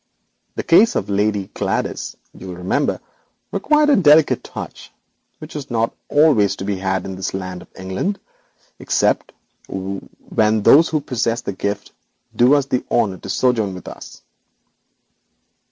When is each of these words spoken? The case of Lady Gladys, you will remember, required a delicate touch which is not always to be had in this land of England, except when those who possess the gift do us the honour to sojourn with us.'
The 0.55 0.63
case 0.63 0.95
of 0.95 1.11
Lady 1.11 1.51
Gladys, 1.53 2.15
you 2.33 2.47
will 2.47 2.55
remember, 2.55 2.99
required 3.51 3.91
a 3.91 3.95
delicate 3.95 4.43
touch 4.43 4.91
which 5.37 5.55
is 5.55 5.69
not 5.69 5.93
always 6.09 6.55
to 6.55 6.65
be 6.65 6.77
had 6.77 7.05
in 7.05 7.15
this 7.15 7.35
land 7.35 7.61
of 7.61 7.67
England, 7.77 8.19
except 8.79 9.31
when 9.67 10.63
those 10.63 10.89
who 10.89 11.01
possess 11.01 11.41
the 11.41 11.53
gift 11.53 11.91
do 12.35 12.55
us 12.55 12.65
the 12.65 12.83
honour 12.89 13.19
to 13.19 13.29
sojourn 13.29 13.75
with 13.75 13.87
us.' 13.87 14.23